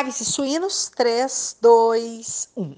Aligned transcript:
Aves 0.00 0.18
e 0.18 0.24
suínos, 0.24 0.90
3, 0.96 1.58
2, 1.60 2.48
1. 2.56 2.74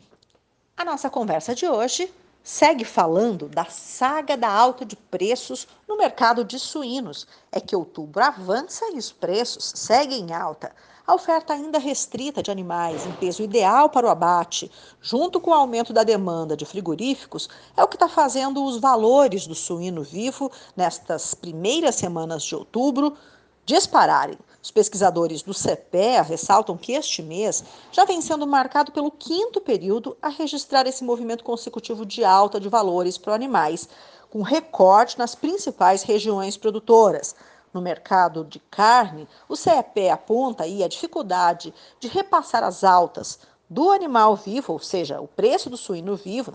A 0.77 0.85
nossa 0.85 1.09
conversa 1.09 1.55
de 1.55 1.69
hoje 1.69 2.13
segue 2.43 2.85
falando 2.85 3.47
da 3.47 3.65
saga 3.67 4.37
da 4.37 4.51
alta 4.51 4.85
de 4.85 4.97
preços 4.97 5.69
no 5.87 5.97
mercado 5.97 6.45
de 6.45 6.59
suínos. 6.59 7.25
É 7.53 7.61
que 7.61 7.77
outubro 7.77 8.25
avança 8.25 8.87
e 8.93 8.99
os 8.99 9.13
preços 9.13 9.73
seguem 9.77 10.31
em 10.31 10.33
alta. 10.35 10.75
A 11.07 11.15
oferta 11.15 11.53
ainda 11.53 11.79
restrita 11.79 12.43
de 12.43 12.51
animais 12.51 13.07
em 13.07 13.13
peso 13.13 13.45
ideal 13.45 13.89
para 13.89 14.09
o 14.09 14.11
abate, 14.11 14.69
junto 15.01 15.41
com 15.41 15.53
o 15.53 15.55
aumento 15.55 15.93
da 15.93 16.03
demanda 16.03 16.57
de 16.57 16.65
frigoríficos, 16.65 17.49
é 17.77 17.85
o 17.85 17.89
que 17.89 17.95
está 17.95 18.09
fazendo 18.09 18.65
os 18.65 18.81
valores 18.81 19.47
do 19.47 19.55
suíno 19.55 20.03
vivo 20.03 20.51
nestas 20.77 21.35
primeiras 21.35 21.95
semanas 21.95 22.43
de 22.43 22.57
outubro 22.57 23.17
dispararem. 23.65 24.37
Os 24.63 24.71
pesquisadores 24.71 25.43
do 25.43 25.53
CEPEA 25.53 26.23
ressaltam 26.23 26.77
que 26.77 26.93
este 26.93 27.21
mês 27.21 27.65
já 27.91 28.05
vem 28.05 28.23
sendo 28.23 28.47
marcado 28.47 28.93
pelo 28.93 29.11
quinto 29.11 29.61
período 29.61 30.17
a 30.23 30.29
registrar 30.29 30.87
esse 30.87 31.03
movimento 31.03 31.43
consecutivo 31.43 32.07
de 32.07 32.25
alta 32.25 32.61
de 32.61 32.69
valores 32.69 33.19
para 33.19 33.35
animais, 33.35 33.89
com 34.31 34.41
recorte 34.41 35.19
nas 35.19 35.35
principais 35.35 36.05
regiões 36.05 36.57
produtoras. 36.57 37.35
No 37.75 37.81
mercado 37.81 38.45
de 38.45 38.61
carne, 38.71 39.27
o 39.49 39.57
CEPE 39.57 40.11
aponta 40.11 40.63
aí 40.63 40.85
a 40.85 40.89
dificuldade 40.89 41.75
de 41.99 42.07
repassar 42.07 42.63
as 42.63 42.85
altas 42.85 43.41
do 43.69 43.91
animal 43.91 44.37
vivo, 44.37 44.75
ou 44.75 44.79
seja, 44.79 45.21
o 45.21 45.27
preço 45.27 45.71
do 45.71 45.77
suíno 45.77 46.15
vivo 46.15 46.53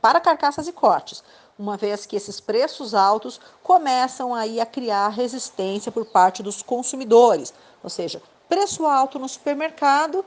para 0.00 0.20
carcaças 0.20 0.66
e 0.66 0.72
cortes, 0.72 1.22
uma 1.60 1.76
vez 1.76 2.06
que 2.06 2.16
esses 2.16 2.40
preços 2.40 2.94
altos 2.94 3.38
começam 3.62 4.34
aí 4.34 4.58
a 4.58 4.64
criar 4.64 5.08
resistência 5.08 5.92
por 5.92 6.06
parte 6.06 6.42
dos 6.42 6.62
consumidores, 6.62 7.52
ou 7.84 7.90
seja, 7.90 8.22
preço 8.48 8.86
alto 8.86 9.18
no 9.18 9.28
supermercado, 9.28 10.24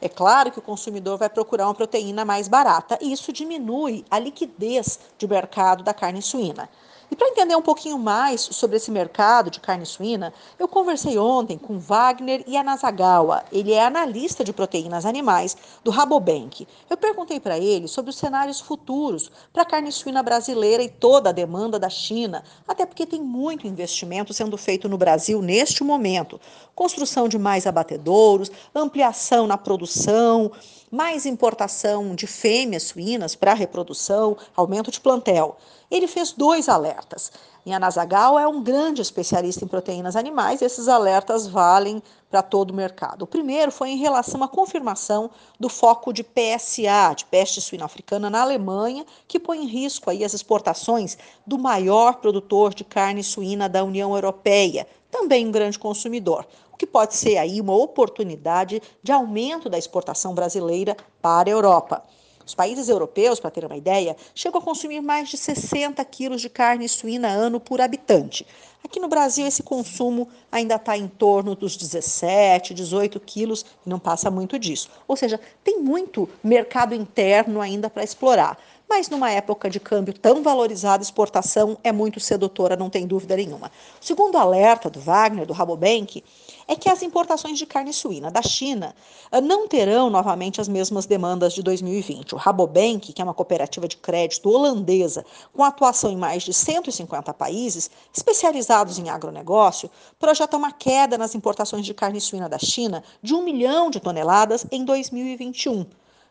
é 0.00 0.08
claro 0.08 0.52
que 0.52 0.60
o 0.60 0.62
consumidor 0.62 1.18
vai 1.18 1.28
procurar 1.28 1.66
uma 1.66 1.74
proteína 1.74 2.24
mais 2.24 2.46
barata 2.46 2.96
e 3.00 3.12
isso 3.12 3.32
diminui 3.32 4.04
a 4.08 4.20
liquidez 4.20 5.00
de 5.18 5.26
mercado 5.26 5.82
da 5.82 5.92
carne 5.92 6.22
suína. 6.22 6.70
E 7.10 7.16
para 7.16 7.28
entender 7.28 7.56
um 7.56 7.62
pouquinho 7.62 7.98
mais 7.98 8.40
sobre 8.40 8.76
esse 8.76 8.90
mercado 8.90 9.50
de 9.50 9.60
carne 9.60 9.86
suína, 9.86 10.32
eu 10.58 10.68
conversei 10.68 11.16
ontem 11.18 11.56
com 11.56 11.78
Wagner 11.78 12.44
Yanazagawa. 12.46 13.44
Ele 13.50 13.72
é 13.72 13.84
analista 13.84 14.44
de 14.44 14.52
proteínas 14.52 15.06
animais 15.06 15.56
do 15.82 15.90
Rabobank. 15.90 16.68
Eu 16.88 16.96
perguntei 16.98 17.40
para 17.40 17.58
ele 17.58 17.88
sobre 17.88 18.10
os 18.10 18.18
cenários 18.18 18.60
futuros 18.60 19.30
para 19.52 19.62
a 19.62 19.66
carne 19.66 19.90
suína 19.90 20.22
brasileira 20.22 20.82
e 20.82 20.88
toda 20.88 21.30
a 21.30 21.32
demanda 21.32 21.78
da 21.78 21.88
China, 21.88 22.44
até 22.66 22.84
porque 22.84 23.06
tem 23.06 23.22
muito 23.22 23.66
investimento 23.66 24.34
sendo 24.34 24.58
feito 24.58 24.88
no 24.88 24.98
Brasil 24.98 25.40
neste 25.40 25.82
momento. 25.82 26.38
Construção 26.74 27.26
de 27.26 27.38
mais 27.38 27.66
abatedouros, 27.66 28.50
ampliação 28.74 29.46
na 29.46 29.56
produção, 29.56 30.52
mais 30.90 31.26
importação 31.26 32.14
de 32.14 32.26
fêmeas 32.26 32.84
suínas 32.84 33.34
para 33.34 33.54
reprodução, 33.54 34.36
aumento 34.56 34.90
de 34.90 35.00
plantel. 35.00 35.56
Ele 35.90 36.06
fez 36.06 36.32
dois 36.32 36.68
alertas. 36.68 37.32
Yanazagawa 37.66 38.40
é 38.40 38.48
um 38.48 38.62
grande 38.62 39.02
especialista 39.02 39.64
em 39.64 39.68
proteínas 39.68 40.16
animais, 40.16 40.62
esses 40.62 40.88
alertas 40.88 41.46
valem 41.46 42.02
para 42.30 42.42
todo 42.42 42.70
o 42.70 42.74
mercado. 42.74 43.22
O 43.22 43.26
primeiro 43.26 43.70
foi 43.72 43.90
em 43.90 43.96
relação 43.96 44.42
à 44.42 44.48
confirmação 44.48 45.30
do 45.58 45.68
foco 45.68 46.12
de 46.12 46.22
PSA, 46.22 47.14
de 47.16 47.24
peste 47.26 47.60
suína 47.60 47.84
africana, 47.84 48.30
na 48.30 48.42
Alemanha, 48.42 49.04
que 49.26 49.40
põe 49.40 49.62
em 49.62 49.66
risco 49.66 50.10
aí 50.10 50.24
as 50.24 50.34
exportações 50.34 51.18
do 51.46 51.58
maior 51.58 52.16
produtor 52.16 52.74
de 52.74 52.84
carne 52.84 53.22
suína 53.22 53.68
da 53.68 53.84
União 53.84 54.14
Europeia, 54.14 54.86
também 55.10 55.46
um 55.46 55.52
grande 55.52 55.78
consumidor 55.78 56.46
que 56.78 56.86
pode 56.86 57.16
ser 57.16 57.36
aí 57.36 57.60
uma 57.60 57.74
oportunidade 57.74 58.80
de 59.02 59.10
aumento 59.10 59.68
da 59.68 59.76
exportação 59.76 60.32
brasileira 60.32 60.96
para 61.20 61.50
a 61.50 61.52
Europa. 61.52 62.04
Os 62.46 62.54
países 62.54 62.88
europeus, 62.88 63.38
para 63.38 63.50
ter 63.50 63.66
uma 63.66 63.76
ideia, 63.76 64.16
chegam 64.34 64.58
a 64.58 64.64
consumir 64.64 65.02
mais 65.02 65.28
de 65.28 65.36
60 65.36 66.02
quilos 66.06 66.40
de 66.40 66.48
carne 66.48 66.88
suína 66.88 67.28
ano 67.28 67.60
por 67.60 67.78
habitante. 67.78 68.46
Aqui 68.82 68.98
no 68.98 69.08
Brasil, 69.08 69.46
esse 69.46 69.62
consumo 69.62 70.28
ainda 70.50 70.76
está 70.76 70.96
em 70.96 71.08
torno 71.08 71.54
dos 71.54 71.76
17, 71.76 72.72
18 72.72 73.20
quilos 73.20 73.66
e 73.84 73.90
não 73.90 73.98
passa 73.98 74.30
muito 74.30 74.58
disso. 74.58 74.88
Ou 75.06 75.14
seja, 75.14 75.38
tem 75.62 75.78
muito 75.78 76.26
mercado 76.42 76.94
interno 76.94 77.60
ainda 77.60 77.90
para 77.90 78.02
explorar. 78.02 78.56
Mas 78.88 79.10
numa 79.10 79.30
época 79.30 79.68
de 79.68 79.78
câmbio 79.78 80.14
tão 80.14 80.42
valorizado, 80.42 81.02
exportação 81.02 81.76
é 81.84 81.92
muito 81.92 82.18
sedutora, 82.18 82.74
não 82.74 82.88
tem 82.88 83.06
dúvida 83.06 83.36
nenhuma. 83.36 83.70
O 84.00 84.04
segundo 84.04 84.38
alerta 84.38 84.88
do 84.88 84.98
Wagner, 84.98 85.44
do 85.44 85.52
Rabobank, 85.52 86.24
é 86.66 86.74
que 86.74 86.88
as 86.88 87.02
importações 87.02 87.58
de 87.58 87.66
carne 87.66 87.92
suína 87.92 88.30
da 88.30 88.40
China 88.40 88.94
ah, 89.30 89.42
não 89.42 89.68
terão 89.68 90.08
novamente 90.08 90.58
as 90.58 90.68
mesmas 90.68 91.04
demandas 91.04 91.52
de 91.52 91.62
2020. 91.62 92.34
O 92.34 92.38
Rabobank, 92.38 93.12
que 93.12 93.20
é 93.20 93.24
uma 93.24 93.34
cooperativa 93.34 93.86
de 93.86 93.98
crédito 93.98 94.48
holandesa 94.48 95.22
com 95.52 95.62
atuação 95.62 96.10
em 96.10 96.16
mais 96.16 96.42
de 96.42 96.54
150 96.54 97.34
países, 97.34 97.90
especializados 98.10 98.98
em 98.98 99.10
agronegócio, 99.10 99.90
projeta 100.18 100.56
uma 100.56 100.72
queda 100.72 101.18
nas 101.18 101.34
importações 101.34 101.84
de 101.84 101.92
carne 101.92 102.22
suína 102.22 102.48
da 102.48 102.58
China 102.58 103.04
de 103.22 103.34
um 103.34 103.42
milhão 103.42 103.90
de 103.90 104.00
toneladas 104.00 104.64
em 104.70 104.82
2021. 104.82 105.84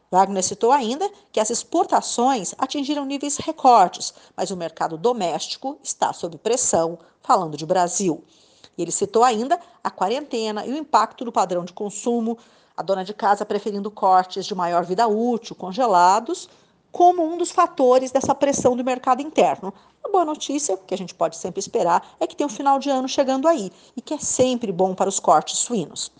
Wagner 0.09 0.41
citou 0.41 0.71
ainda 0.71 1.09
que 1.31 1.39
as 1.39 1.49
exportações 1.49 2.55
atingiram 2.57 3.03
níveis 3.03 3.37
recordes, 3.37 4.13
mas 4.35 4.51
o 4.51 4.57
mercado 4.57 4.97
doméstico 4.97 5.77
está 5.83 6.13
sob 6.13 6.37
pressão, 6.37 6.97
falando 7.21 7.57
de 7.57 7.65
Brasil. 7.65 8.23
Ele 8.77 8.91
citou 8.91 9.23
ainda 9.23 9.59
a 9.83 9.91
quarentena 9.91 10.65
e 10.65 10.71
o 10.71 10.77
impacto 10.77 11.25
no 11.25 11.31
padrão 11.31 11.65
de 11.65 11.73
consumo, 11.73 12.37
a 12.75 12.81
dona 12.81 13.03
de 13.03 13.13
casa 13.13 13.45
preferindo 13.45 13.91
cortes 13.91 14.45
de 14.45 14.55
maior 14.55 14.85
vida 14.85 15.07
útil, 15.07 15.55
congelados, 15.55 16.47
como 16.91 17.23
um 17.23 17.37
dos 17.37 17.51
fatores 17.51 18.11
dessa 18.11 18.33
pressão 18.33 18.77
do 18.77 18.85
mercado 18.85 19.21
interno. 19.21 19.73
A 20.03 20.09
boa 20.09 20.23
notícia, 20.23 20.77
que 20.77 20.93
a 20.93 20.97
gente 20.97 21.13
pode 21.13 21.35
sempre 21.35 21.59
esperar, 21.59 22.15
é 22.19 22.25
que 22.25 22.35
tem 22.35 22.45
o 22.45 22.49
um 22.49 22.53
final 22.53 22.79
de 22.79 22.89
ano 22.89 23.09
chegando 23.09 23.47
aí 23.47 23.71
e 23.95 24.01
que 24.01 24.13
é 24.13 24.19
sempre 24.19 24.71
bom 24.71 24.95
para 24.95 25.09
os 25.09 25.19
cortes 25.19 25.57
suínos. 25.57 26.11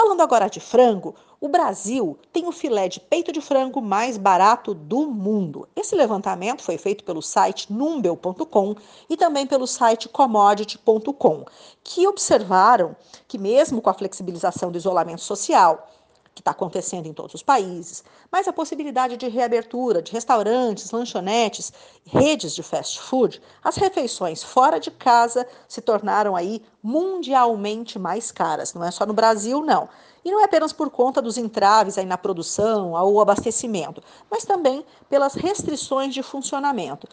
Falando 0.00 0.20
agora 0.20 0.48
de 0.48 0.60
frango, 0.60 1.16
o 1.40 1.48
Brasil 1.48 2.16
tem 2.32 2.46
o 2.46 2.52
filé 2.52 2.86
de 2.86 3.00
peito 3.00 3.32
de 3.32 3.40
frango 3.40 3.82
mais 3.82 4.16
barato 4.16 4.72
do 4.72 5.08
mundo. 5.10 5.68
Esse 5.74 5.96
levantamento 5.96 6.62
foi 6.62 6.78
feito 6.78 7.02
pelo 7.02 7.20
site 7.20 7.72
numbel.com 7.72 8.76
e 9.10 9.16
também 9.16 9.44
pelo 9.44 9.66
site 9.66 10.08
commodity.com, 10.08 11.44
que 11.82 12.06
observaram 12.06 12.94
que 13.26 13.38
mesmo 13.38 13.82
com 13.82 13.90
a 13.90 13.94
flexibilização 13.94 14.70
do 14.70 14.78
isolamento 14.78 15.22
social, 15.22 15.90
que 16.38 16.40
está 16.40 16.52
acontecendo 16.52 17.06
em 17.06 17.12
todos 17.12 17.34
os 17.34 17.42
países, 17.42 18.04
mas 18.30 18.46
a 18.46 18.52
possibilidade 18.52 19.16
de 19.16 19.28
reabertura 19.28 20.00
de 20.00 20.12
restaurantes, 20.12 20.92
lanchonetes, 20.92 21.72
redes 22.06 22.54
de 22.54 22.62
fast 22.62 23.00
food, 23.00 23.42
as 23.62 23.76
refeições 23.76 24.42
fora 24.42 24.78
de 24.78 24.90
casa 24.90 25.44
se 25.66 25.80
tornaram 25.80 26.36
aí 26.36 26.62
mundialmente 26.80 27.98
mais 27.98 28.30
caras. 28.30 28.72
Não 28.72 28.84
é 28.84 28.90
só 28.92 29.04
no 29.04 29.12
Brasil, 29.12 29.62
não. 29.62 29.88
E 30.24 30.30
não 30.30 30.40
é 30.40 30.44
apenas 30.44 30.72
por 30.72 30.90
conta 30.90 31.20
dos 31.20 31.36
entraves 31.36 31.98
aí 31.98 32.06
na 32.06 32.16
produção 32.16 32.92
ou 32.92 33.20
abastecimento, 33.20 34.00
mas 34.30 34.44
também 34.44 34.86
pelas 35.08 35.34
restrições 35.34 36.14
de 36.14 36.22
funcionamento. 36.22 37.08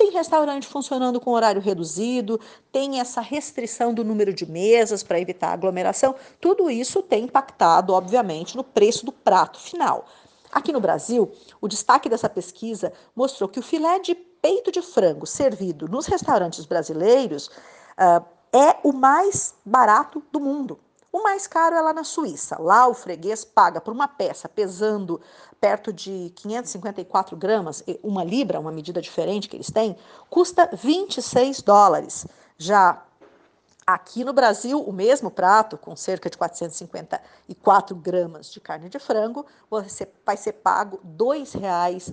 Tem 0.00 0.10
restaurante 0.12 0.66
funcionando 0.66 1.20
com 1.20 1.32
horário 1.32 1.60
reduzido, 1.60 2.40
tem 2.72 3.00
essa 3.00 3.20
restrição 3.20 3.92
do 3.92 4.02
número 4.02 4.32
de 4.32 4.50
mesas 4.50 5.02
para 5.02 5.20
evitar 5.20 5.52
aglomeração. 5.52 6.14
Tudo 6.40 6.70
isso 6.70 7.02
tem 7.02 7.24
impactado, 7.24 7.92
obviamente, 7.92 8.56
no 8.56 8.64
preço 8.64 9.04
do 9.04 9.12
prato 9.12 9.60
final. 9.60 10.06
Aqui 10.50 10.72
no 10.72 10.80
Brasil, 10.80 11.30
o 11.60 11.68
destaque 11.68 12.08
dessa 12.08 12.30
pesquisa 12.30 12.94
mostrou 13.14 13.46
que 13.46 13.60
o 13.60 13.62
filé 13.62 13.98
de 13.98 14.14
peito 14.14 14.72
de 14.72 14.80
frango 14.80 15.26
servido 15.26 15.86
nos 15.86 16.06
restaurantes 16.06 16.64
brasileiros 16.64 17.48
uh, 17.98 18.24
é 18.54 18.76
o 18.82 18.94
mais 18.94 19.54
barato 19.66 20.22
do 20.32 20.40
mundo. 20.40 20.80
O 21.12 21.22
mais 21.22 21.46
caro 21.46 21.74
é 21.74 21.80
lá 21.80 21.92
na 21.92 22.04
Suíça. 22.04 22.56
Lá 22.60 22.86
o 22.86 22.94
freguês 22.94 23.44
paga 23.44 23.80
por 23.80 23.92
uma 23.92 24.06
peça 24.06 24.48
pesando 24.48 25.20
perto 25.60 25.92
de 25.92 26.32
554 26.36 27.36
gramas, 27.36 27.82
uma 28.02 28.22
libra, 28.22 28.60
uma 28.60 28.70
medida 28.70 29.02
diferente 29.02 29.48
que 29.48 29.56
eles 29.56 29.70
têm, 29.70 29.96
custa 30.28 30.70
26 30.72 31.62
dólares. 31.62 32.26
Já 32.56 33.02
aqui 33.86 34.22
no 34.22 34.32
Brasil, 34.32 34.80
o 34.80 34.92
mesmo 34.92 35.30
prato, 35.30 35.76
com 35.76 35.96
cerca 35.96 36.30
de 36.30 36.38
454 36.38 37.96
gramas 37.96 38.50
de 38.50 38.60
carne 38.60 38.88
de 38.88 39.00
frango, 39.00 39.44
vai 40.24 40.36
ser 40.36 40.52
pago 40.52 41.00
R$ 41.02 41.44
reais 41.58 42.12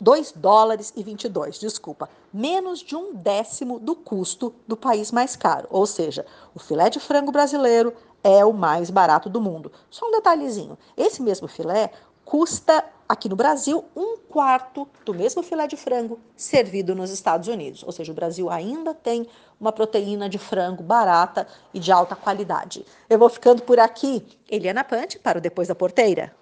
2 0.00 0.32
dólares 0.32 0.92
e 0.96 1.02
22, 1.02 1.58
desculpa, 1.58 2.08
menos 2.32 2.80
de 2.80 2.96
um 2.96 3.14
décimo 3.14 3.78
do 3.78 3.94
custo 3.94 4.52
do 4.66 4.76
país 4.76 5.12
mais 5.12 5.36
caro. 5.36 5.68
Ou 5.70 5.86
seja, 5.86 6.26
o 6.54 6.58
filé 6.58 6.90
de 6.90 6.98
frango 6.98 7.30
brasileiro 7.30 7.94
é 8.22 8.44
o 8.44 8.52
mais 8.52 8.90
barato 8.90 9.28
do 9.28 9.40
mundo. 9.40 9.72
Só 9.88 10.06
um 10.06 10.12
detalhezinho: 10.12 10.78
esse 10.96 11.22
mesmo 11.22 11.48
filé 11.48 11.90
custa 12.24 12.84
Aqui 13.10 13.28
no 13.28 13.34
Brasil, 13.34 13.84
um 13.96 14.18
quarto 14.18 14.86
do 15.04 15.12
mesmo 15.12 15.42
filé 15.42 15.66
de 15.66 15.76
frango 15.76 16.20
servido 16.36 16.94
nos 16.94 17.10
Estados 17.10 17.48
Unidos. 17.48 17.82
Ou 17.82 17.90
seja, 17.90 18.12
o 18.12 18.14
Brasil 18.14 18.48
ainda 18.48 18.94
tem 18.94 19.26
uma 19.58 19.72
proteína 19.72 20.28
de 20.28 20.38
frango 20.38 20.80
barata 20.80 21.44
e 21.74 21.80
de 21.80 21.90
alta 21.90 22.14
qualidade. 22.14 22.86
Eu 23.08 23.18
vou 23.18 23.28
ficando 23.28 23.62
por 23.62 23.80
aqui. 23.80 24.24
Eliana 24.48 24.84
Pante 24.84 25.18
para 25.18 25.38
o 25.38 25.40
Depois 25.40 25.66
da 25.66 25.74
Porteira. 25.74 26.32